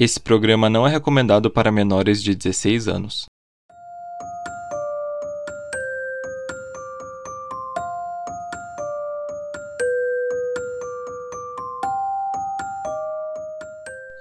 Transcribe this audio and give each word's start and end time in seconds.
Esse 0.00 0.18
programa 0.18 0.70
não 0.70 0.86
é 0.86 0.90
recomendado 0.90 1.50
para 1.50 1.70
menores 1.70 2.22
de 2.22 2.34
16 2.34 2.88
anos. 2.88 3.26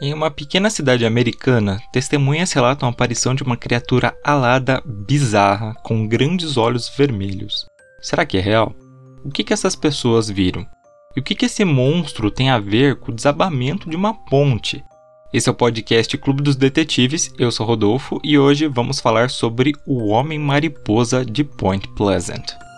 Em 0.02 0.13
uma 0.13 0.29
pequena 0.29 0.70
cidade 0.70 1.05
americana, 1.05 1.82
testemunhas 1.93 2.52
relatam 2.52 2.89
a 2.89 2.91
aparição 2.91 3.34
de 3.34 3.43
uma 3.43 3.55
criatura 3.55 4.14
alada 4.21 4.84
bizarra 4.86 5.75
com 5.75 6.05
grandes 6.05 6.57
olhos 6.57 6.89
vermelhos. 6.89 7.66
Será 8.02 8.25
que 8.25 8.38
é 8.38 8.41
real? 8.41 8.75
O 9.23 9.32
que, 9.32 9.46
que 9.46 9.54
essas 9.54 9.77
pessoas 9.77 10.30
viram? 10.30 10.68
E 11.16 11.21
o 11.21 11.23
que, 11.23 11.34
que 11.34 11.46
esse 11.46 11.64
monstro 11.64 12.30
tem 12.30 12.50
a 12.50 12.59
ver 12.59 12.98
com 12.98 13.14
o 13.14 13.16
desabamento 13.16 13.89
de 13.89 13.96
uma 13.96 14.14
ponte? 14.14 14.84
Esse 15.32 15.48
é 15.48 15.52
o 15.52 15.55
podcast 15.55 16.18
Clube 16.18 16.41
dos 16.41 16.55
Detetives, 16.55 17.32
eu 17.38 17.51
sou 17.51 17.64
Rodolfo 17.64 18.19
e 18.24 18.36
hoje 18.39 18.65
vamos 18.68 19.00
falar 19.00 19.29
sobre 19.29 19.75
o 19.86 20.07
Homem 20.07 20.39
Mariposa 20.39 21.24
de 21.24 21.43
Point 21.43 21.88
Pleasant. 21.89 22.68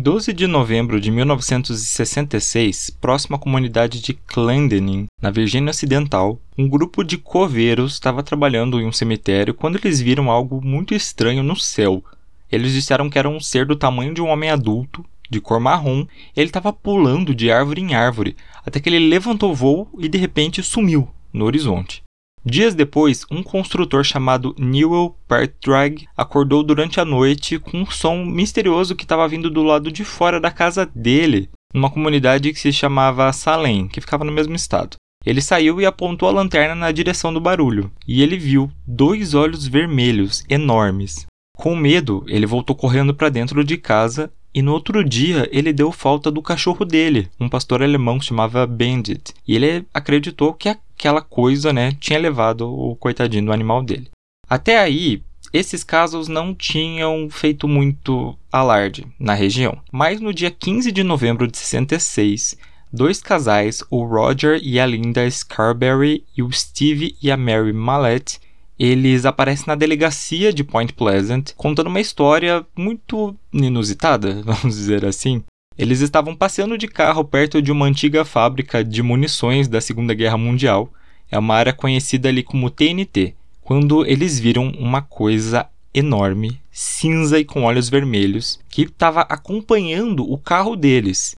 Em 0.00 0.02
12 0.02 0.32
de 0.32 0.46
novembro 0.46 0.98
de 0.98 1.10
1966, 1.10 2.88
próximo 2.88 3.36
à 3.36 3.38
comunidade 3.38 4.00
de 4.00 4.14
Clendenin, 4.14 5.08
na 5.20 5.30
Virgínia 5.30 5.68
Ocidental, 5.68 6.40
um 6.56 6.66
grupo 6.66 7.04
de 7.04 7.18
coveiros 7.18 7.92
estava 7.92 8.22
trabalhando 8.22 8.80
em 8.80 8.86
um 8.86 8.92
cemitério 8.92 9.52
quando 9.52 9.76
eles 9.76 10.00
viram 10.00 10.30
algo 10.30 10.58
muito 10.64 10.94
estranho 10.94 11.42
no 11.42 11.54
céu. 11.54 12.02
Eles 12.50 12.72
disseram 12.72 13.10
que 13.10 13.18
era 13.18 13.28
um 13.28 13.38
ser 13.38 13.66
do 13.66 13.76
tamanho 13.76 14.14
de 14.14 14.22
um 14.22 14.28
homem 14.28 14.48
adulto, 14.48 15.04
de 15.28 15.38
cor 15.38 15.60
marrom, 15.60 16.06
ele 16.34 16.48
estava 16.48 16.72
pulando 16.72 17.34
de 17.34 17.52
árvore 17.52 17.82
em 17.82 17.92
árvore, 17.92 18.36
até 18.64 18.80
que 18.80 18.88
ele 18.88 19.06
levantou 19.06 19.54
voo 19.54 19.86
e 19.98 20.08
de 20.08 20.16
repente 20.16 20.62
sumiu 20.62 21.10
no 21.30 21.44
horizonte. 21.44 22.02
Dias 22.44 22.74
depois, 22.74 23.26
um 23.30 23.42
construtor 23.42 24.02
chamado 24.02 24.54
Newell 24.58 25.14
Pertwag 25.28 26.08
acordou 26.16 26.62
durante 26.62 26.98
a 26.98 27.04
noite 27.04 27.58
com 27.58 27.82
um 27.82 27.90
som 27.90 28.24
misterioso 28.24 28.96
que 28.96 29.04
estava 29.04 29.28
vindo 29.28 29.50
do 29.50 29.62
lado 29.62 29.92
de 29.92 30.04
fora 30.04 30.40
da 30.40 30.50
casa 30.50 30.90
dele, 30.94 31.50
numa 31.74 31.90
comunidade 31.90 32.50
que 32.52 32.58
se 32.58 32.72
chamava 32.72 33.30
Salem, 33.32 33.86
que 33.86 34.00
ficava 34.00 34.24
no 34.24 34.32
mesmo 34.32 34.54
estado. 34.54 34.96
Ele 35.24 35.42
saiu 35.42 35.82
e 35.82 35.84
apontou 35.84 36.30
a 36.30 36.32
lanterna 36.32 36.74
na 36.74 36.90
direção 36.90 37.30
do 37.30 37.40
barulho, 37.40 37.92
e 38.08 38.22
ele 38.22 38.38
viu 38.38 38.72
dois 38.86 39.34
olhos 39.34 39.66
vermelhos 39.66 40.42
enormes. 40.48 41.26
Com 41.58 41.76
medo, 41.76 42.24
ele 42.26 42.46
voltou 42.46 42.74
correndo 42.74 43.12
para 43.14 43.28
dentro 43.28 43.62
de 43.62 43.76
casa 43.76 44.32
e 44.52 44.62
no 44.62 44.72
outro 44.72 45.04
dia 45.04 45.48
ele 45.52 45.72
deu 45.72 45.92
falta 45.92 46.30
do 46.30 46.42
cachorro 46.42 46.84
dele, 46.84 47.28
um 47.38 47.48
pastor 47.48 47.82
alemão 47.82 48.18
que 48.18 48.24
se 48.24 48.30
chamava 48.30 48.66
Bandit. 48.66 49.34
E 49.46 49.54
ele 49.54 49.86
acreditou 49.94 50.54
que 50.54 50.68
aquela 51.00 51.22
coisa, 51.22 51.72
né, 51.72 51.92
tinha 51.98 52.18
levado 52.18 52.70
o 52.70 52.94
coitadinho 52.94 53.46
do 53.46 53.52
animal 53.52 53.82
dele. 53.82 54.10
Até 54.46 54.78
aí, 54.78 55.22
esses 55.50 55.82
casos 55.82 56.28
não 56.28 56.54
tinham 56.54 57.28
feito 57.30 57.66
muito 57.66 58.36
alarde 58.52 59.06
na 59.18 59.32
região. 59.32 59.78
Mas 59.90 60.20
no 60.20 60.34
dia 60.34 60.50
15 60.50 60.92
de 60.92 61.02
novembro 61.02 61.46
de 61.46 61.56
66, 61.56 62.56
dois 62.92 63.22
casais, 63.22 63.82
o 63.90 64.04
Roger 64.04 64.60
e 64.62 64.78
a 64.78 64.84
Linda 64.84 65.28
Scarberry 65.30 66.24
e 66.36 66.42
o 66.42 66.52
Steve 66.52 67.16
e 67.22 67.30
a 67.30 67.36
Mary 67.36 67.72
Mallette, 67.72 68.38
eles 68.78 69.24
aparecem 69.24 69.66
na 69.66 69.74
delegacia 69.74 70.52
de 70.52 70.64
Point 70.64 70.92
Pleasant 70.92 71.52
contando 71.56 71.86
uma 71.86 72.00
história 72.00 72.64
muito 72.76 73.34
inusitada, 73.52 74.40
vamos 74.44 74.76
dizer 74.76 75.04
assim. 75.04 75.42
Eles 75.80 76.02
estavam 76.02 76.36
passeando 76.36 76.76
de 76.76 76.86
carro 76.86 77.24
perto 77.24 77.62
de 77.62 77.72
uma 77.72 77.86
antiga 77.86 78.22
fábrica 78.22 78.84
de 78.84 79.02
munições 79.02 79.66
da 79.66 79.80
Segunda 79.80 80.12
Guerra 80.12 80.36
Mundial. 80.36 80.92
É 81.30 81.38
uma 81.38 81.54
área 81.54 81.72
conhecida 81.72 82.28
ali 82.28 82.42
como 82.42 82.68
TNT. 82.68 83.34
Quando 83.62 84.04
eles 84.04 84.38
viram 84.38 84.68
uma 84.78 85.00
coisa 85.00 85.66
enorme, 85.94 86.60
cinza 86.70 87.38
e 87.38 87.46
com 87.46 87.62
olhos 87.62 87.88
vermelhos, 87.88 88.60
que 88.68 88.82
estava 88.82 89.22
acompanhando 89.22 90.30
o 90.30 90.36
carro 90.36 90.76
deles. 90.76 91.34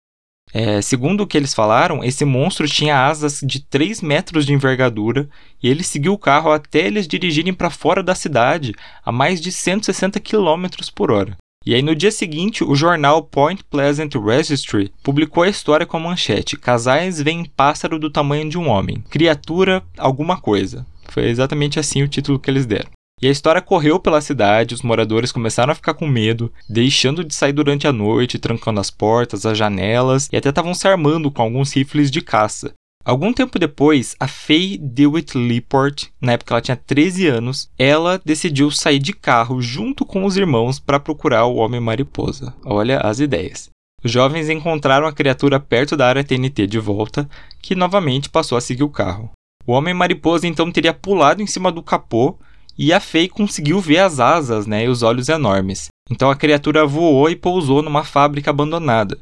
É, 0.52 0.82
segundo 0.82 1.20
o 1.20 1.26
que 1.26 1.36
eles 1.36 1.54
falaram, 1.54 2.02
esse 2.02 2.24
monstro 2.24 2.66
tinha 2.66 3.06
asas 3.06 3.40
de 3.44 3.60
3 3.60 4.02
metros 4.02 4.44
de 4.44 4.52
envergadura 4.52 5.28
e 5.62 5.68
ele 5.68 5.84
seguiu 5.84 6.14
o 6.14 6.18
carro 6.18 6.50
até 6.50 6.80
eles 6.80 7.06
dirigirem 7.06 7.54
para 7.54 7.70
fora 7.70 8.02
da 8.02 8.14
cidade 8.14 8.74
a 9.04 9.12
mais 9.12 9.40
de 9.40 9.52
160 9.52 10.18
km 10.18 10.66
por 10.96 11.12
hora. 11.12 11.36
E 11.64 11.74
aí 11.74 11.82
no 11.82 11.94
dia 11.94 12.10
seguinte, 12.10 12.64
o 12.64 12.74
jornal 12.74 13.22
Point 13.22 13.62
Pleasant 13.64 14.14
Registry 14.14 14.92
publicou 15.02 15.44
a 15.44 15.48
história 15.48 15.86
com 15.86 15.96
a 15.96 16.00
manchete: 16.00 16.56
Casais 16.56 17.22
veem 17.22 17.44
pássaro 17.44 17.98
do 17.98 18.10
tamanho 18.10 18.48
de 18.48 18.58
um 18.58 18.68
homem, 18.68 19.02
criatura 19.08 19.82
alguma 19.96 20.40
coisa. 20.40 20.86
Foi 21.08 21.24
exatamente 21.24 21.78
assim 21.78 22.02
o 22.02 22.08
título 22.08 22.38
que 22.38 22.50
eles 22.50 22.66
deram. 22.66 22.90
E 23.20 23.28
a 23.28 23.30
história 23.30 23.62
correu 23.62 24.00
pela 24.00 24.20
cidade, 24.20 24.74
os 24.74 24.82
moradores 24.82 25.30
começaram 25.30 25.70
a 25.70 25.76
ficar 25.76 25.94
com 25.94 26.08
medo, 26.08 26.52
deixando 26.68 27.22
de 27.22 27.32
sair 27.32 27.52
durante 27.52 27.86
a 27.86 27.92
noite, 27.92 28.36
trancando 28.36 28.80
as 28.80 28.90
portas, 28.90 29.46
as 29.46 29.56
janelas 29.56 30.28
e 30.32 30.36
até 30.36 30.48
estavam 30.48 30.74
se 30.74 30.88
armando 30.88 31.30
com 31.30 31.40
alguns 31.40 31.72
rifles 31.72 32.10
de 32.10 32.20
caça. 32.20 32.74
Algum 33.04 33.32
tempo 33.32 33.58
depois, 33.58 34.14
a 34.20 34.28
Faye 34.28 34.78
DeWitt 34.78 35.36
Leaport, 35.36 36.06
na 36.20 36.32
época 36.32 36.54
ela 36.54 36.60
tinha 36.60 36.76
13 36.76 37.26
anos, 37.26 37.68
ela 37.76 38.20
decidiu 38.24 38.70
sair 38.70 39.00
de 39.00 39.12
carro 39.12 39.60
junto 39.60 40.04
com 40.04 40.24
os 40.24 40.36
irmãos 40.36 40.78
para 40.78 41.00
procurar 41.00 41.46
o 41.46 41.56
Homem-Mariposa. 41.56 42.54
Olha 42.64 42.98
as 42.98 43.18
ideias. 43.18 43.70
Os 44.04 44.10
jovens 44.10 44.48
encontraram 44.48 45.06
a 45.06 45.12
criatura 45.12 45.58
perto 45.58 45.96
da 45.96 46.06
área 46.06 46.22
TNT 46.22 46.66
de 46.68 46.78
volta, 46.78 47.28
que 47.60 47.74
novamente 47.74 48.30
passou 48.30 48.56
a 48.56 48.60
seguir 48.60 48.84
o 48.84 48.88
carro. 48.88 49.30
O 49.66 49.72
Homem-Mariposa 49.72 50.46
então 50.46 50.70
teria 50.70 50.94
pulado 50.94 51.42
em 51.42 51.46
cima 51.46 51.72
do 51.72 51.82
capô 51.82 52.36
e 52.78 52.92
a 52.92 53.00
Faye 53.00 53.28
conseguiu 53.28 53.80
ver 53.80 53.98
as 53.98 54.20
asas 54.20 54.66
né, 54.66 54.84
e 54.84 54.88
os 54.88 55.02
olhos 55.02 55.28
enormes. 55.28 55.88
Então 56.10 56.30
a 56.30 56.36
criatura 56.36 56.86
voou 56.86 57.28
e 57.28 57.36
pousou 57.36 57.82
numa 57.82 58.04
fábrica 58.04 58.50
abandonada. 58.50 59.18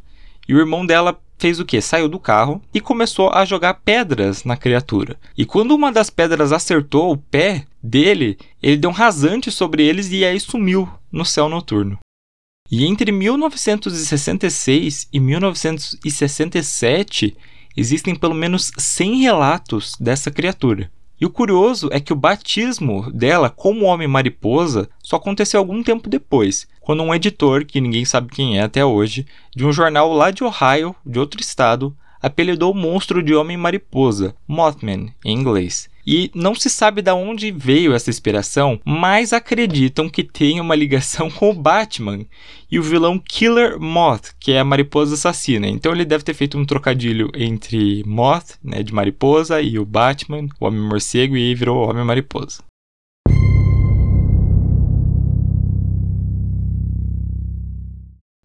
E 0.48 0.54
o 0.54 0.58
irmão 0.58 0.84
dela 0.84 1.18
fez 1.40 1.58
o 1.58 1.64
que? 1.64 1.80
Saiu 1.80 2.08
do 2.08 2.20
carro 2.20 2.60
e 2.72 2.80
começou 2.80 3.30
a 3.30 3.44
jogar 3.46 3.74
pedras 3.74 4.44
na 4.44 4.56
criatura. 4.56 5.18
E 5.36 5.44
quando 5.46 5.74
uma 5.74 5.90
das 5.90 6.10
pedras 6.10 6.52
acertou 6.52 7.10
o 7.10 7.16
pé 7.16 7.66
dele, 7.82 8.38
ele 8.62 8.76
deu 8.76 8.90
um 8.90 8.92
rasante 8.92 9.50
sobre 9.50 9.82
eles 9.82 10.12
e 10.12 10.24
aí 10.24 10.38
sumiu 10.38 10.88
no 11.10 11.24
céu 11.24 11.48
noturno. 11.48 11.98
E 12.70 12.84
entre 12.84 13.10
1966 13.10 15.08
e 15.12 15.18
1967 15.18 17.36
existem 17.76 18.14
pelo 18.14 18.34
menos 18.34 18.70
100 18.76 19.22
relatos 19.22 19.96
dessa 19.98 20.30
criatura. 20.30 20.88
E 21.20 21.26
o 21.26 21.30
curioso 21.30 21.90
é 21.92 22.00
que 22.00 22.14
o 22.14 22.16
batismo 22.16 23.12
dela 23.12 23.50
como 23.50 23.84
Homem-Mariposa 23.84 24.88
só 25.02 25.16
aconteceu 25.16 25.60
algum 25.60 25.82
tempo 25.82 26.08
depois, 26.08 26.66
quando 26.80 27.02
um 27.02 27.14
editor, 27.14 27.66
que 27.66 27.78
ninguém 27.78 28.06
sabe 28.06 28.32
quem 28.32 28.58
é 28.58 28.62
até 28.62 28.82
hoje, 28.82 29.26
de 29.54 29.66
um 29.66 29.72
jornal 29.72 30.10
lá 30.14 30.30
de 30.30 30.42
Ohio, 30.42 30.96
de 31.04 31.18
outro 31.18 31.38
estado, 31.40 31.94
apelidou 32.22 32.72
o 32.72 32.76
monstro 32.76 33.22
de 33.22 33.34
Homem-Mariposa, 33.34 34.34
Mothman 34.46 35.12
em 35.24 35.36
inglês. 35.36 35.88
E 36.06 36.30
não 36.34 36.54
se 36.54 36.68
sabe 36.70 37.02
de 37.02 37.12
onde 37.12 37.52
veio 37.52 37.92
essa 37.92 38.10
inspiração, 38.10 38.80
mas 38.84 39.32
acreditam 39.32 40.08
que 40.08 40.24
tem 40.24 40.60
uma 40.60 40.74
ligação 40.74 41.30
com 41.32 41.50
o 41.50 41.54
Batman 41.54 42.24
e 42.70 42.78
o 42.78 42.82
vilão 42.82 43.18
Killer 43.18 43.78
Moth, 43.78 44.30
que 44.38 44.52
é 44.52 44.60
a 44.60 44.64
mariposa 44.64 45.14
assassina. 45.14 45.68
Então 45.68 45.92
ele 45.92 46.04
deve 46.04 46.24
ter 46.24 46.34
feito 46.34 46.58
um 46.58 46.64
trocadilho 46.64 47.30
entre 47.34 48.02
Moth, 48.06 48.58
né, 48.62 48.82
de 48.82 48.94
mariposa, 48.94 49.60
e 49.60 49.78
o 49.78 49.84
Batman, 49.84 50.48
o 50.58 50.66
Homem-Morcego, 50.66 51.36
e 51.36 51.54
virou 51.54 51.88
Homem-Mariposa. 51.88 52.69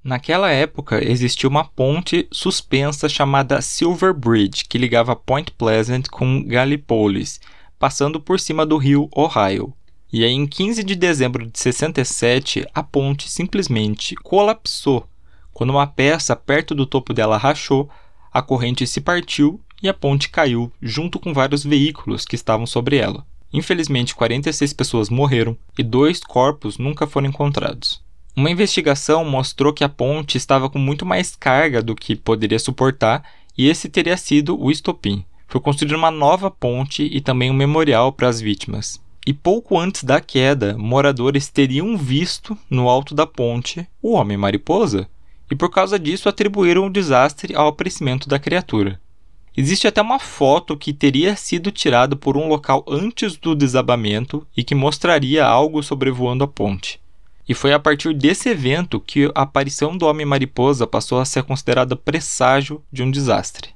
Naquela 0.05 0.51
época 0.51 1.03
existia 1.03 1.49
uma 1.49 1.63
ponte 1.63 2.27
suspensa 2.31 3.09
chamada 3.09 3.59
Silver 3.59 4.13
Bridge, 4.13 4.65
que 4.69 4.77
ligava 4.77 5.15
Point 5.15 5.51
Pleasant 5.53 6.09
com 6.11 6.43
Gallipolis, 6.43 7.41
passando 7.79 8.19
por 8.19 8.39
cima 8.39 8.67
do 8.67 8.77
rio 8.77 9.09
Ohio. 9.15 9.73
E 10.13 10.23
aí, 10.23 10.31
em 10.31 10.45
15 10.45 10.83
de 10.83 10.93
dezembro 10.93 11.47
de 11.47 11.57
67, 11.57 12.67
a 12.71 12.83
ponte 12.83 13.27
simplesmente 13.27 14.13
colapsou. 14.17 15.09
Quando 15.51 15.71
uma 15.71 15.87
peça 15.87 16.35
perto 16.35 16.75
do 16.75 16.85
topo 16.85 17.11
dela 17.11 17.35
rachou, 17.35 17.89
a 18.31 18.43
corrente 18.43 18.85
se 18.85 19.01
partiu 19.01 19.59
e 19.81 19.89
a 19.89 19.93
ponte 19.93 20.29
caiu 20.29 20.71
junto 20.79 21.19
com 21.19 21.33
vários 21.33 21.63
veículos 21.63 22.25
que 22.25 22.35
estavam 22.35 22.67
sobre 22.67 22.97
ela. 22.97 23.25
Infelizmente, 23.51 24.13
46 24.13 24.71
pessoas 24.71 25.09
morreram 25.09 25.57
e 25.75 25.81
dois 25.81 26.19
corpos 26.19 26.77
nunca 26.77 27.07
foram 27.07 27.29
encontrados. 27.29 28.04
Uma 28.37 28.51
investigação 28.51 29.23
mostrou 29.23 29.71
que 29.71 29.83
a 29.83 29.87
ponte 29.87 30.37
estava 30.37 30.69
com 30.69 30.77
muito 30.77 31.05
mais 31.05 31.37
carga 31.37 31.81
do 31.81 31.95
que 31.95 32.17
poderia 32.17 32.59
suportar 32.59 33.23
e 33.57 33.69
esse 33.69 33.87
teria 33.87 34.17
sido 34.17 34.61
o 34.61 34.69
estopim. 34.69 35.23
Foi 35.47 35.61
construída 35.61 35.95
uma 35.95 36.11
nova 36.11 36.51
ponte 36.51 37.03
e 37.03 37.21
também 37.21 37.49
um 37.49 37.53
memorial 37.53 38.11
para 38.11 38.27
as 38.27 38.41
vítimas. 38.41 39.01
E 39.25 39.31
pouco 39.31 39.79
antes 39.79 40.03
da 40.03 40.19
queda, 40.19 40.77
moradores 40.77 41.47
teriam 41.47 41.95
visto 41.95 42.57
no 42.69 42.89
alto 42.89 43.15
da 43.15 43.25
ponte 43.25 43.87
o 44.01 44.11
Homem-Mariposa, 44.11 45.07
e 45.49 45.55
por 45.55 45.69
causa 45.69 45.97
disso 45.97 46.27
atribuíram 46.27 46.87
o 46.87 46.89
desastre 46.89 47.55
ao 47.55 47.67
aparecimento 47.67 48.27
da 48.27 48.37
criatura. 48.37 48.99
Existe 49.55 49.87
até 49.87 50.01
uma 50.01 50.19
foto 50.19 50.75
que 50.75 50.91
teria 50.91 51.37
sido 51.37 51.71
tirada 51.71 52.17
por 52.17 52.35
um 52.35 52.49
local 52.49 52.83
antes 52.85 53.37
do 53.37 53.55
desabamento 53.55 54.45
e 54.57 54.63
que 54.63 54.75
mostraria 54.75 55.45
algo 55.45 55.81
sobrevoando 55.81 56.43
a 56.43 56.47
ponte. 56.47 56.99
E 57.47 57.53
foi 57.53 57.73
a 57.73 57.79
partir 57.79 58.13
desse 58.13 58.49
evento 58.49 58.99
que 58.99 59.31
a 59.35 59.43
aparição 59.43 59.95
do 59.95 60.05
Homem-Mariposa 60.05 60.87
passou 60.87 61.19
a 61.19 61.25
ser 61.25 61.43
considerada 61.43 61.95
presságio 61.95 62.83
de 62.91 63.03
um 63.03 63.11
desastre. 63.11 63.75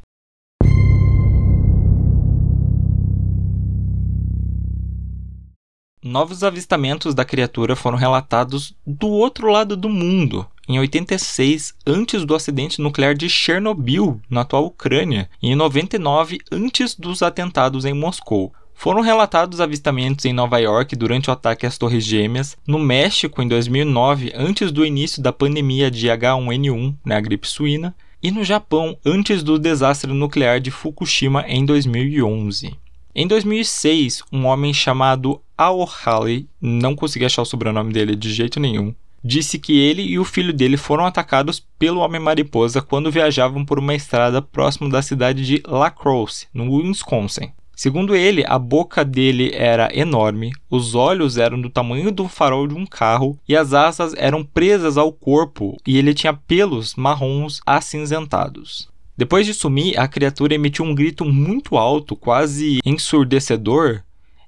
Novos 6.02 6.44
avistamentos 6.44 7.14
da 7.14 7.26
criatura 7.26 7.76
foram 7.76 7.98
relatados 7.98 8.74
do 8.88 9.08
outro 9.08 9.52
lado 9.52 9.76
do 9.76 9.90
mundo, 9.90 10.48
em 10.70 10.80
86, 10.80 11.74
antes 11.86 12.24
do 12.24 12.34
acidente 12.34 12.80
nuclear 12.80 13.14
de 13.14 13.28
Chernobyl, 13.28 14.22
na 14.30 14.42
atual 14.42 14.66
Ucrânia, 14.66 15.30
e 15.42 15.50
em 15.50 15.56
99, 15.56 16.38
antes 16.52 16.96
dos 16.96 17.22
atentados 17.22 17.86
em 17.86 17.94
Moscou. 17.94 18.54
Foram 18.80 19.02
relatados 19.02 19.60
avistamentos 19.60 20.24
em 20.24 20.32
Nova 20.32 20.58
York 20.58 20.96
durante 20.96 21.30
o 21.30 21.34
ataque 21.34 21.66
às 21.66 21.78
Torres 21.78 22.06
Gêmeas, 22.06 22.56
no 22.66 22.80
México 22.80 23.42
em 23.42 23.48
2009, 23.50 24.32
antes 24.34 24.72
do 24.72 24.86
início 24.86 25.22
da 25.22 25.34
pandemia 25.34 25.92
de 25.92 26.08
H1N1, 26.08 26.96
né, 27.04 27.18
a 27.18 27.20
gripe 27.20 27.46
suína, 27.46 27.94
e 28.24 28.32
no 28.32 28.42
Japão, 28.42 28.98
antes 29.06 29.44
do 29.44 29.60
desastre 29.60 30.14
nuclear 30.14 30.62
de 30.62 30.72
Fukushima 30.72 31.44
em 31.46 31.66
2011. 31.66 32.74
Em 33.14 33.28
2006, 33.28 34.24
um 34.32 34.46
homem 34.46 34.74
chamado 34.74 35.42
Aohali, 35.58 36.48
não 36.62 36.96
consegui 36.96 37.26
achar 37.26 37.42
o 37.42 37.46
sobrenome 37.46 37.92
dele 37.92 38.16
de 38.16 38.32
jeito 38.32 38.62
nenhum, 38.62 38.96
disse 39.22 39.60
que 39.60 39.78
ele 39.78 40.04
e 40.04 40.18
o 40.18 40.24
filho 40.24 40.54
dele 40.54 40.78
foram 40.78 41.06
atacados 41.06 41.62
pelo 41.78 42.00
Homem-Mariposa 42.00 42.82
quando 42.82 43.12
viajavam 43.12 43.66
por 43.66 43.78
uma 43.78 43.94
estrada 43.94 44.42
próximo 44.42 44.88
da 44.88 45.02
cidade 45.02 45.46
de 45.46 45.62
La 45.68 45.92
Crosse, 45.92 46.48
no 46.54 46.72
Wisconsin. 46.72 47.52
Segundo 47.82 48.14
ele, 48.14 48.44
a 48.46 48.60
boca 48.60 49.06
dele 49.06 49.52
era 49.54 49.90
enorme, 49.98 50.52
os 50.70 50.96
olhos 50.96 51.38
eram 51.38 51.62
do 51.62 51.70
tamanho 51.70 52.12
do 52.12 52.28
farol 52.28 52.68
de 52.68 52.76
um 52.76 52.86
carro 52.86 53.40
e 53.48 53.56
as 53.56 53.74
asas 53.74 54.14
eram 54.18 54.44
presas 54.44 54.98
ao 54.98 55.14
corpo 55.14 55.78
e 55.88 55.98
ele 55.98 56.14
tinha 56.14 56.34
pelos 56.34 56.96
marrons 56.96 57.62
acinzentados. 57.66 58.90
Depois 59.16 59.46
de 59.46 59.54
sumir, 59.54 59.98
a 59.98 60.10
criatura 60.10 60.56
emitiu 60.56 60.84
um 60.84 60.94
grito 60.94 61.24
muito 61.24 61.78
alto, 61.78 62.18
quase 62.18 62.80
ensurdecedor, 62.84 64.04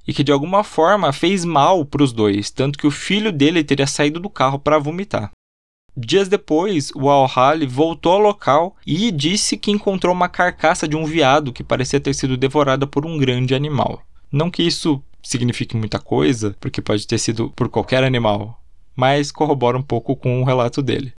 e 0.05 0.13
que 0.13 0.25
de 0.25 0.31
alguma 0.33 0.61
forma 0.61 1.13
fez 1.13 1.45
mal 1.45 1.85
para 1.85 2.03
os 2.03 2.11
dois, 2.11 2.51
tanto 2.51 2.77
que 2.77 2.85
o 2.85 2.91
filho 2.91 3.31
dele 3.31 3.63
teria 3.63 3.87
saído 3.87 4.19
do 4.19 4.29
carro 4.29 4.59
para 4.59 4.77
vomitar. 4.77 5.31
Dias 5.95 6.29
depois, 6.29 6.91
o 6.95 7.09
Al-Hali 7.09 7.67
voltou 7.67 8.13
ao 8.13 8.19
local 8.19 8.75
e 8.87 9.11
disse 9.11 9.57
que 9.57 9.71
encontrou 9.71 10.13
uma 10.13 10.29
carcaça 10.29 10.87
de 10.87 10.95
um 10.95 11.05
veado 11.05 11.51
que 11.51 11.63
parecia 11.63 11.99
ter 11.99 12.13
sido 12.13 12.37
devorada 12.37 12.87
por 12.87 13.05
um 13.05 13.17
grande 13.17 13.53
animal. 13.53 14.01
Não 14.31 14.49
que 14.49 14.63
isso 14.63 15.03
signifique 15.21 15.75
muita 15.75 15.99
coisa, 15.99 16.55
porque 16.59 16.81
pode 16.81 17.05
ter 17.05 17.17
sido 17.17 17.49
por 17.55 17.67
qualquer 17.67 18.03
animal, 18.03 18.61
mas 18.95 19.31
corrobora 19.31 19.77
um 19.77 19.83
pouco 19.83 20.15
com 20.15 20.41
o 20.41 20.45
relato 20.45 20.81
dele. 20.81 21.13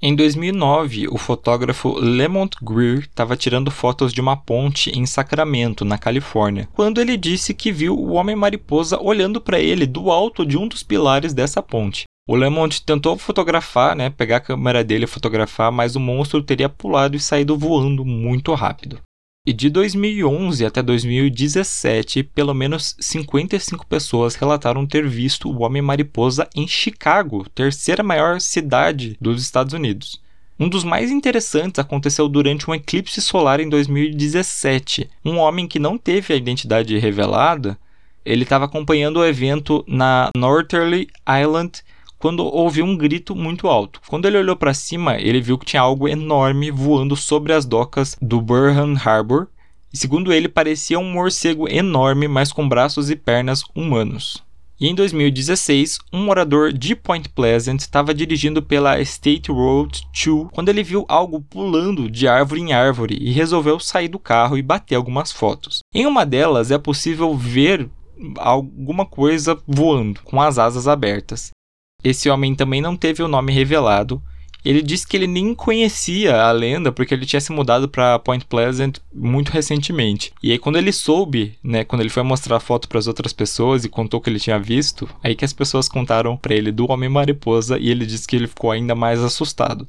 Em 0.00 0.14
2009, 0.14 1.08
o 1.08 1.16
fotógrafo 1.16 1.98
Lemont 1.98 2.54
Greer 2.62 3.00
estava 3.00 3.36
tirando 3.36 3.70
fotos 3.70 4.12
de 4.12 4.20
uma 4.20 4.36
ponte 4.36 4.90
em 4.90 5.06
Sacramento, 5.06 5.84
na 5.84 5.96
Califórnia, 5.96 6.68
quando 6.74 7.00
ele 7.00 7.16
disse 7.16 7.54
que 7.54 7.72
viu 7.72 7.98
o 7.98 8.12
Homem-Mariposa 8.12 9.00
olhando 9.00 9.40
para 9.40 9.58
ele 9.58 9.86
do 9.86 10.10
alto 10.10 10.44
de 10.44 10.58
um 10.58 10.68
dos 10.68 10.82
pilares 10.82 11.32
dessa 11.32 11.62
ponte. 11.62 12.04
O 12.28 12.34
Lemont 12.34 12.82
tentou 12.84 13.16
fotografar, 13.16 13.94
né, 13.94 14.10
pegar 14.10 14.38
a 14.38 14.40
câmera 14.40 14.82
dele 14.82 15.04
e 15.04 15.08
fotografar, 15.08 15.70
mas 15.70 15.94
o 15.94 16.00
monstro 16.00 16.42
teria 16.42 16.68
pulado 16.68 17.16
e 17.16 17.20
saído 17.20 17.56
voando 17.56 18.04
muito 18.04 18.52
rápido. 18.52 19.00
E 19.46 19.52
de 19.52 19.70
2011 19.70 20.66
até 20.66 20.82
2017, 20.82 22.24
pelo 22.24 22.52
menos 22.52 22.96
55 22.98 23.86
pessoas 23.86 24.34
relataram 24.34 24.84
ter 24.84 25.06
visto 25.06 25.48
o 25.48 25.62
Homem-Mariposa 25.62 26.48
em 26.52 26.66
Chicago, 26.66 27.48
terceira 27.54 28.02
maior 28.02 28.40
cidade 28.40 29.16
dos 29.20 29.40
Estados 29.40 29.72
Unidos. 29.72 30.20
Um 30.58 30.68
dos 30.68 30.82
mais 30.82 31.12
interessantes 31.12 31.78
aconteceu 31.78 32.28
durante 32.28 32.68
um 32.68 32.74
eclipse 32.74 33.20
solar 33.20 33.60
em 33.60 33.68
2017. 33.68 35.08
Um 35.24 35.36
homem 35.36 35.68
que 35.68 35.78
não 35.78 35.96
teve 35.96 36.34
a 36.34 36.36
identidade 36.36 36.98
revelada, 36.98 37.78
ele 38.24 38.42
estava 38.42 38.64
acompanhando 38.64 39.18
o 39.18 39.24
evento 39.24 39.84
na 39.86 40.30
Northerly 40.36 41.06
Island 41.28 41.84
quando 42.26 42.44
ouviu 42.44 42.84
um 42.84 42.96
grito 42.96 43.36
muito 43.36 43.68
alto. 43.68 44.00
Quando 44.08 44.26
ele 44.26 44.36
olhou 44.36 44.56
para 44.56 44.74
cima, 44.74 45.16
ele 45.16 45.40
viu 45.40 45.56
que 45.56 45.64
tinha 45.64 45.80
algo 45.80 46.08
enorme 46.08 46.72
voando 46.72 47.14
sobre 47.14 47.52
as 47.52 47.64
docas 47.64 48.16
do 48.20 48.40
Burhan 48.40 48.96
Harbor, 48.96 49.46
e 49.94 49.96
segundo 49.96 50.32
ele, 50.32 50.48
parecia 50.48 50.98
um 50.98 51.08
morcego 51.08 51.68
enorme, 51.68 52.26
mas 52.26 52.52
com 52.52 52.68
braços 52.68 53.10
e 53.10 53.14
pernas 53.14 53.62
humanos. 53.76 54.42
E 54.80 54.88
em 54.88 54.94
2016, 54.96 56.00
um 56.12 56.24
morador 56.24 56.72
de 56.72 56.96
Point 56.96 57.28
Pleasant 57.28 57.78
estava 57.78 58.12
dirigindo 58.12 58.60
pela 58.60 59.00
State 59.00 59.52
Road 59.52 60.02
2 60.12 60.48
quando 60.50 60.68
ele 60.68 60.82
viu 60.82 61.04
algo 61.08 61.40
pulando 61.40 62.10
de 62.10 62.26
árvore 62.26 62.60
em 62.60 62.72
árvore 62.72 63.16
e 63.20 63.30
resolveu 63.30 63.78
sair 63.78 64.08
do 64.08 64.18
carro 64.18 64.58
e 64.58 64.62
bater 64.62 64.96
algumas 64.96 65.30
fotos. 65.30 65.78
Em 65.94 66.06
uma 66.06 66.26
delas 66.26 66.72
é 66.72 66.76
possível 66.76 67.36
ver 67.36 67.88
alguma 68.36 69.06
coisa 69.06 69.56
voando, 69.64 70.20
com 70.24 70.42
as 70.42 70.58
asas 70.58 70.88
abertas. 70.88 71.54
Esse 72.04 72.28
homem 72.28 72.54
também 72.54 72.80
não 72.80 72.96
teve 72.96 73.22
o 73.22 73.28
nome 73.28 73.52
revelado. 73.52 74.22
Ele 74.64 74.82
disse 74.82 75.06
que 75.06 75.16
ele 75.16 75.28
nem 75.28 75.54
conhecia 75.54 76.42
a 76.42 76.50
lenda 76.50 76.90
porque 76.90 77.14
ele 77.14 77.24
tinha 77.24 77.40
se 77.40 77.52
mudado 77.52 77.88
para 77.88 78.18
Point 78.18 78.44
Pleasant 78.46 78.98
muito 79.14 79.50
recentemente. 79.50 80.32
E 80.42 80.50
aí 80.50 80.58
quando 80.58 80.76
ele 80.76 80.92
soube, 80.92 81.56
né, 81.62 81.84
quando 81.84 82.00
ele 82.00 82.10
foi 82.10 82.24
mostrar 82.24 82.56
a 82.56 82.60
foto 82.60 82.88
para 82.88 82.98
as 82.98 83.06
outras 83.06 83.32
pessoas 83.32 83.84
e 83.84 83.88
contou 83.88 84.20
que 84.20 84.28
ele 84.28 84.40
tinha 84.40 84.58
visto, 84.58 85.08
aí 85.22 85.36
que 85.36 85.44
as 85.44 85.52
pessoas 85.52 85.88
contaram 85.88 86.36
para 86.36 86.54
ele 86.54 86.72
do 86.72 86.90
homem 86.90 87.08
mariposa 87.08 87.78
e 87.78 87.88
ele 87.88 88.04
disse 88.04 88.26
que 88.26 88.34
ele 88.34 88.48
ficou 88.48 88.72
ainda 88.72 88.94
mais 88.94 89.22
assustado. 89.22 89.88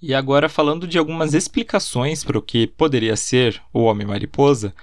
E 0.00 0.12
agora 0.14 0.50
falando 0.50 0.86
de 0.86 0.98
algumas 0.98 1.32
explicações 1.32 2.24
para 2.24 2.38
o 2.38 2.42
que 2.42 2.66
poderia 2.66 3.16
ser 3.16 3.60
o 3.72 3.84
homem 3.84 4.06
mariposa, 4.06 4.74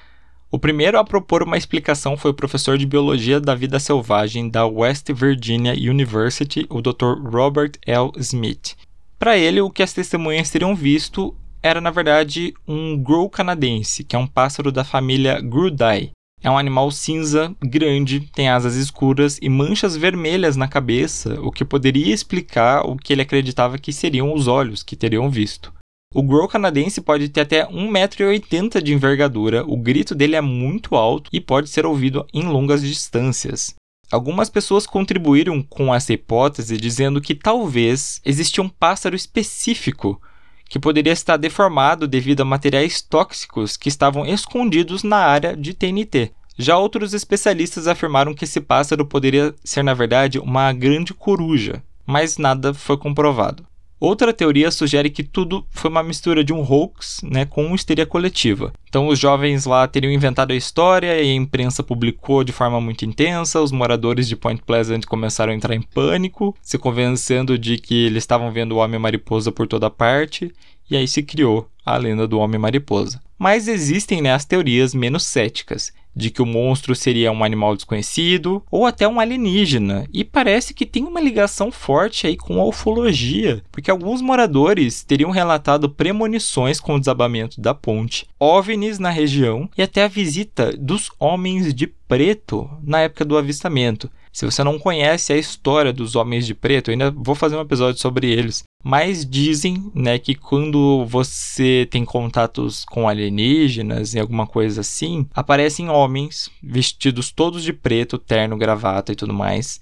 o 0.52 0.60
primeiro 0.60 1.00
a 1.00 1.04
propor 1.04 1.44
uma 1.44 1.58
explicação 1.58 2.18
foi 2.18 2.32
o 2.32 2.34
professor 2.34 2.78
de 2.78 2.86
biologia 2.86 3.40
da 3.40 3.56
vida 3.56 3.80
selvagem 3.80 4.50
da 4.50 4.66
West 4.66 5.10
Virginia 5.14 5.72
University, 5.72 6.66
o 6.70 6.82
Dr. 6.82 7.22
Robert 7.24 7.72
L. 7.88 8.12
Smith. 8.18 8.76
Para 9.18 9.38
ele, 9.38 9.62
o 9.62 9.70
que 9.70 9.82
as 9.82 9.94
testemunhas 9.94 10.50
teriam 10.50 10.76
visto 10.76 11.34
era, 11.64 11.80
na 11.80 11.90
verdade, 11.90 12.54
um 12.68 13.02
grow 13.02 13.30
canadense, 13.30 14.04
que 14.04 14.14
é 14.14 14.20
um 14.20 14.28
pássaro 14.28 14.74
da 14.74 14.84
família 14.84 15.40
Grudae. 15.40 16.12
É 16.44 16.50
um 16.50 16.58
animal 16.58 16.92
cinza, 16.92 17.56
grande, 17.62 18.20
tem 18.34 18.50
asas 18.50 18.76
escuras 18.76 19.38
e 19.42 19.48
manchas 19.48 19.96
vermelhas 19.96 20.58
na 20.58 20.68
cabeça, 20.68 21.40
o 21.40 21.52
que 21.52 21.64
poderia 21.64 22.14
explicar 22.14 22.82
o 22.82 22.98
que 22.98 23.14
ele 23.14 23.22
acreditava 23.22 23.78
que 23.78 23.94
seriam 23.94 24.34
os 24.34 24.48
olhos 24.48 24.84
que 24.84 24.98
teriam 24.98 25.30
visto. 25.30 25.72
O 26.14 26.22
Grow 26.22 26.46
canadense 26.46 27.00
pode 27.00 27.30
ter 27.30 27.42
até 27.42 27.66
1,80m 27.66 28.82
de 28.82 28.94
envergadura, 28.94 29.64
o 29.66 29.78
grito 29.78 30.14
dele 30.14 30.36
é 30.36 30.42
muito 30.42 30.98
alto 30.98 31.30
e 31.32 31.40
pode 31.40 31.70
ser 31.70 31.86
ouvido 31.86 32.28
em 32.34 32.44
longas 32.44 32.82
distâncias. 32.82 33.74
Algumas 34.12 34.50
pessoas 34.50 34.86
contribuíram 34.86 35.64
com 35.64 35.96
essa 35.96 36.12
hipótese 36.12 36.76
dizendo 36.76 37.22
que 37.22 37.34
talvez 37.34 38.20
existia 38.26 38.62
um 38.62 38.68
pássaro 38.68 39.16
específico 39.16 40.22
que 40.68 40.78
poderia 40.78 41.14
estar 41.14 41.38
deformado 41.38 42.06
devido 42.06 42.42
a 42.42 42.46
materiais 42.46 43.02
tóxicos 43.02 43.78
que 43.78 43.88
estavam 43.88 44.26
escondidos 44.26 45.04
na 45.04 45.18
área 45.18 45.56
de 45.56 45.74
TNT. 45.74 46.32
Já 46.58 46.78
outros 46.78 47.14
especialistas 47.14 47.88
afirmaram 47.88 48.34
que 48.34 48.44
esse 48.44 48.60
pássaro 48.60 49.06
poderia 49.06 49.56
ser, 49.64 49.82
na 49.82 49.94
verdade, 49.94 50.40
uma 50.40 50.74
grande 50.74 51.14
coruja, 51.14 51.82
mas 52.06 52.38
nada 52.38 52.74
foi 52.74 52.98
comprovado. 52.98 53.71
Outra 54.02 54.34
teoria 54.34 54.72
sugere 54.72 55.12
que 55.12 55.22
tudo 55.22 55.64
foi 55.70 55.92
uma 55.92 56.02
mistura 56.02 56.44
de 56.44 56.52
um 56.52 56.62
hoax 56.68 57.22
né, 57.24 57.46
com 57.46 57.76
histeria 57.76 58.04
coletiva. 58.04 58.74
Então, 58.90 59.08
os 59.08 59.20
jovens 59.20 59.68
lá 59.68 59.88
teriam 59.88 60.12
inventado 60.12 60.50
a 60.50 60.56
história 60.56 61.22
e 61.22 61.30
a 61.30 61.36
imprensa 61.36 61.84
publicou 61.84 62.44
de 62.44 62.52
forma 62.52 62.82
muito 62.82 63.06
intensa. 63.06 63.62
Os 63.62 63.72
moradores 63.72 64.28
de 64.28 64.36
Point 64.36 64.64
Pleasant 64.66 65.06
começaram 65.06 65.54
a 65.54 65.56
entrar 65.56 65.76
em 65.76 65.84
pânico, 65.84 66.58
se 66.64 66.80
convencendo 66.80 67.60
de 67.60 67.78
que 67.78 68.08
eles 68.08 68.24
estavam 68.24 68.52
vendo 68.52 68.72
o 68.72 68.78
Homem-Mariposa 68.80 69.52
por 69.52 69.68
toda 69.68 69.88
parte, 69.88 70.52
e 70.90 70.98
aí 70.98 71.08
se 71.08 71.22
criou 71.22 71.70
a 71.86 71.96
lenda 71.96 72.28
do 72.28 72.40
Homem-Mariposa. 72.40 73.22
Mas 73.38 73.68
existem 73.68 74.20
né, 74.20 74.34
as 74.34 74.46
teorias 74.46 74.96
menos 74.96 75.24
céticas. 75.28 75.94
De 76.16 76.30
que 76.30 76.42
o 76.42 76.46
monstro 76.46 76.96
seria 76.96 77.32
um 77.32 77.44
animal 77.44 77.76
desconhecido 77.76 78.64
ou 78.70 78.86
até 78.86 79.08
um 79.08 79.20
alienígena, 79.20 80.06
e 80.14 80.24
parece 80.24 80.74
que 80.74 80.86
tem 80.86 81.04
uma 81.04 81.20
ligação 81.20 81.72
forte 81.72 82.28
aí 82.28 82.36
com 82.36 82.60
a 82.60 82.66
ufologia, 82.66 83.64
porque 83.72 83.92
alguns 83.92 84.22
moradores 84.22 85.04
teriam 85.04 85.32
relatado 85.32 85.90
premonições 85.90 86.80
com 86.80 86.96
o 86.96 87.00
desabamento 87.00 87.60
da 87.60 87.74
ponte, 87.74 88.28
OVNIs 88.40 89.00
na 89.00 89.10
região 89.10 89.70
e 89.78 89.82
até 89.82 90.04
a 90.04 90.08
visita 90.08 90.72
dos 90.78 91.10
homens 91.20 91.74
de 91.74 91.88
preto 91.88 92.70
na 92.84 93.02
época 93.02 93.24
do 93.24 93.38
avistamento. 93.38 94.10
Se 94.32 94.46
você 94.46 94.64
não 94.64 94.80
conhece 94.80 95.34
a 95.34 95.38
história 95.38 95.92
dos 95.92 96.16
Homens 96.16 96.48
de 96.48 96.56
Preto, 96.56 96.90
eu 96.90 96.94
ainda 96.94 97.12
vou 97.12 97.36
fazer 97.36 97.58
um 97.58 97.62
episódio 97.62 98.00
sobre 98.00 98.32
eles. 98.32 98.64
Mas 98.84 99.26
dizem, 99.26 99.92
né, 99.94 100.18
que 100.18 100.34
quando 100.34 101.06
você 101.06 101.88
tem 101.92 102.06
contatos 102.06 102.86
com 102.86 103.08
alienígenas 103.08 104.14
e 104.14 104.20
alguma 104.20 104.48
coisa 104.48 104.82
assim, 104.82 105.28
aparecem 105.34 105.90
homens 105.90 106.50
vestidos 106.64 107.32
todos 107.32 107.62
de 107.62 107.74
preto, 107.74 108.18
terno, 108.18 108.58
gravata 108.58 109.12
e 109.12 109.16
tudo 109.16 109.34
mais, 109.34 109.80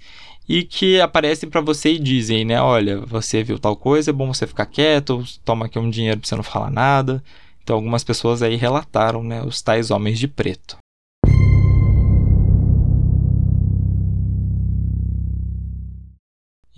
e 0.48 0.64
que 0.64 1.00
aparecem 1.00 1.48
para 1.48 1.60
você 1.60 1.92
e 1.92 1.98
dizem, 1.98 2.44
né, 2.44 2.60
olha, 2.60 3.00
você 3.00 3.44
viu 3.44 3.58
tal 3.58 3.76
coisa, 3.76 4.10
é 4.10 4.12
bom 4.12 4.34
você 4.34 4.48
ficar 4.48 4.66
quieto, 4.66 5.24
toma 5.44 5.66
aqui 5.66 5.78
um 5.78 5.88
dinheiro 5.88 6.18
para 6.18 6.28
você 6.28 6.34
não 6.34 6.42
falar 6.42 6.70
nada. 6.70 7.22
Então 7.62 7.76
algumas 7.76 8.02
pessoas 8.02 8.42
aí 8.42 8.56
relataram, 8.56 9.22
né, 9.22 9.42
os 9.44 9.62
tais 9.62 9.92
homens 9.92 10.18
de 10.18 10.26
preto. 10.26 10.76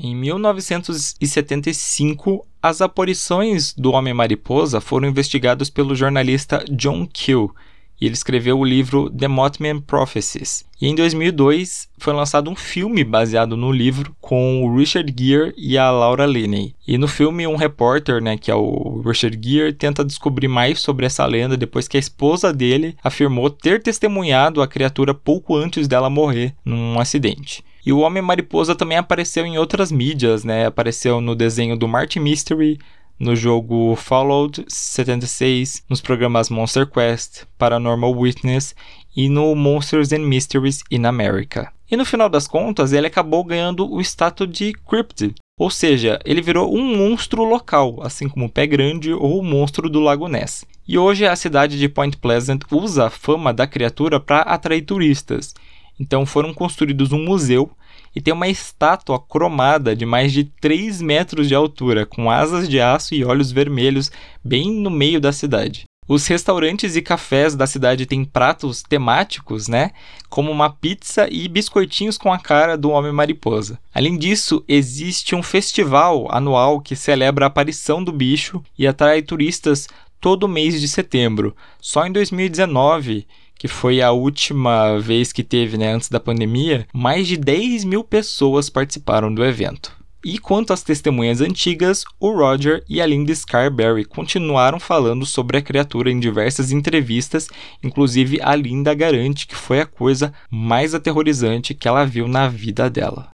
Em 0.05 0.17
1975, 0.17 2.45
as 2.61 2.81
aparições 2.81 3.73
do 3.73 3.93
Homem-Mariposa 3.93 4.81
foram 4.81 5.09
investigadas 5.09 5.71
pelo 5.71 5.95
jornalista 5.95 6.65
John 6.69 7.07
Keel, 7.07 7.55
e 8.01 8.07
ele 8.07 8.15
escreveu 8.15 8.59
o 8.59 8.65
livro 8.65 9.09
The 9.09 9.29
Mothman 9.29 9.79
Prophecies. 9.79 10.65
E 10.81 10.89
em 10.89 10.97
2002 10.97 11.89
foi 11.99 12.13
lançado 12.13 12.51
um 12.51 12.57
filme 12.57 13.05
baseado 13.05 13.57
no 13.57 13.71
livro 13.71 14.13
com 14.21 14.65
o 14.65 14.77
Richard 14.77 15.15
Gere 15.17 15.55
e 15.57 15.79
a 15.79 15.89
Laura 15.93 16.27
Linney. 16.27 16.75
E 16.85 16.99
no 16.99 17.07
filme 17.07 17.47
um 17.47 17.55
repórter, 17.55 18.21
né, 18.21 18.37
que 18.37 18.51
é 18.51 18.57
o 18.57 19.01
Richard 19.07 19.39
Gere, 19.41 19.73
tenta 19.73 20.05
descobrir 20.05 20.49
mais 20.49 20.81
sobre 20.81 21.07
essa 21.07 21.25
lenda 21.25 21.57
depois 21.57 21.87
que 21.87 21.97
a 21.97 22.01
esposa 22.01 22.53
dele 22.53 22.97
afirmou 23.05 23.49
ter 23.49 23.81
testemunhado 23.81 24.61
a 24.61 24.67
criatura 24.67 25.15
pouco 25.15 25.55
antes 25.55 25.87
dela 25.87 26.11
morrer 26.11 26.57
num 26.65 26.99
acidente. 26.99 27.63
E 27.85 27.93
o 27.93 27.99
Homem-Mariposa 27.99 28.75
também 28.75 28.97
apareceu 28.97 29.45
em 29.45 29.59
outras 29.59 29.91
mídias, 29.91 30.45
né? 30.45 30.67
Apareceu 30.67 31.21
no 31.21 31.35
desenho 31.35 31.77
do 31.77 31.89
Martin 31.89 32.21
Mystery, 32.21 32.79
no 33.19 33.37
jogo 33.37 33.95
Fallout 33.97 34.65
76, 34.69 35.85
nos 35.89 36.01
programas 36.01 36.49
Monster 36.49 36.87
Quest, 36.87 37.45
Paranormal 37.59 38.13
Witness 38.17 38.75
e 39.17 39.29
no 39.29 39.55
Monsters 39.55 40.13
and 40.13 40.21
Mysteries 40.21 40.83
in 40.91 41.05
America. 41.05 41.73
E 41.91 41.97
no 41.97 42.05
final 42.05 42.29
das 42.29 42.47
contas, 42.47 42.93
ele 42.93 43.07
acabou 43.07 43.45
ganhando 43.45 43.91
o 43.93 44.01
status 44.01 44.49
de 44.49 44.73
Cryptid, 44.73 45.35
ou 45.59 45.71
seja, 45.71 46.19
ele 46.25 46.41
virou 46.41 46.75
um 46.75 46.97
monstro 46.97 47.45
local, 47.45 47.99
assim 48.03 48.29
como 48.29 48.47
o 48.47 48.49
Pé 48.49 48.67
Grande 48.67 49.13
ou 49.13 49.39
o 49.39 49.45
monstro 49.45 49.89
do 49.89 50.01
Lago 50.01 50.27
Ness. 50.27 50.65
E 50.89 50.99
hoje 50.99 51.27
a 51.27 51.37
cidade 51.37 51.79
de 51.79 51.89
Point 51.89 52.17
Pleasant 52.17 52.63
usa 52.71 53.07
a 53.07 53.11
fama 53.11 53.53
da 53.53 53.67
criatura 53.67 54.19
para 54.19 54.41
atrair 54.41 54.83
turistas. 54.83 55.55
Então 55.99 56.27
foram 56.27 56.53
construídos 56.53 57.13
um 57.13 57.25
museu 57.25 57.71
e 58.15 58.21
tem 58.21 58.33
uma 58.33 58.49
estátua 58.49 59.19
cromada 59.21 59.95
de 59.97 60.05
mais 60.05 60.33
de 60.33 60.45
3 60.45 61.01
metros 61.01 61.49
de 61.49 61.55
altura, 61.55 62.05
com 62.05 62.31
asas 62.31 62.69
de 62.69 62.81
aço 62.81 63.15
e 63.15 63.25
olhos 63.25 63.51
vermelhos, 63.51 64.11
bem 64.45 64.71
no 64.71 64.91
meio 64.91 65.21
da 65.21 65.33
cidade. 65.33 65.85
Os 66.09 66.27
restaurantes 66.27 66.97
e 66.97 67.01
cafés 67.01 67.55
da 67.55 67.67
cidade 67.67 68.07
têm 68.07 68.25
pratos 68.25 68.83
temáticos, 68.83 69.69
né? 69.69 69.93
Como 70.29 70.51
uma 70.51 70.69
pizza 70.69 71.29
e 71.31 71.47
biscoitinhos 71.47 72.19
com 72.19 72.33
a 72.33 72.39
cara 72.39 72.77
do 72.77 72.91
Homem-Mariposa. 72.91 73.79
Além 73.95 74.19
disso, 74.19 74.65
existe 74.67 75.35
um 75.37 75.45
festival 75.45 76.27
anual 76.31 76.81
que 76.81 76.97
celebra 76.97 77.47
a 77.47 77.49
aparição 77.49 78.03
do 78.03 78.13
bicho 78.13 78.63
e 78.77 78.85
atrai 78.85 79.23
turistas 79.23 79.87
todo 80.21 80.49
mês 80.49 80.81
de 80.81 80.89
setembro. 80.89 81.57
Só 81.81 82.05
em 82.05 82.13
2019 82.13 83.27
que 83.63 83.69
foi 83.69 84.03
a 84.03 84.11
última 84.11 84.99
vez 84.99 85.33
que 85.33 85.45
teve, 85.45 85.79
né, 85.79 85.93
antes 85.93 86.09
da 86.09 86.19
pandemia, 86.19 86.85
mais 86.93 87.29
de 87.29 87.37
10 87.37 87.85
mil 87.85 88.03
pessoas 88.03 88.69
participaram 88.69 89.33
do 89.33 89.45
evento. 89.45 89.93
E 90.25 90.37
quanto 90.37 90.73
às 90.73 90.83
testemunhas 90.83 91.41
antigas, 91.41 92.03
o 92.19 92.33
Roger 92.33 92.83
e 92.89 93.01
a 93.01 93.07
Linda 93.07 93.33
Scarberry 93.33 94.05
continuaram 94.05 94.81
falando 94.81 95.25
sobre 95.25 95.59
a 95.59 95.63
criatura 95.63 96.11
em 96.11 96.19
diversas 96.19 96.73
entrevistas, 96.73 97.47
inclusive 97.85 98.41
a 98.43 98.53
Linda 98.57 98.93
garante 98.95 99.47
que 99.47 99.55
foi 99.55 99.79
a 99.79 99.87
coisa 99.87 100.33
mais 100.51 100.93
aterrorizante 100.93 101.73
que 101.73 101.87
ela 101.87 102.05
viu 102.05 102.27
na 102.27 102.49
vida 102.49 102.91
dela. 102.91 103.31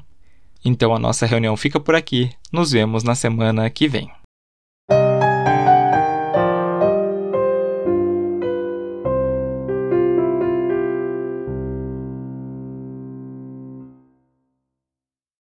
Então 0.64 0.94
a 0.94 1.00
nossa 1.00 1.26
reunião 1.26 1.56
fica 1.56 1.80
por 1.80 1.96
aqui. 1.96 2.30
Nos 2.52 2.72
vemos 2.72 3.04
na 3.04 3.16
semana 3.16 3.70
que 3.70 3.88
vem. 3.88 4.12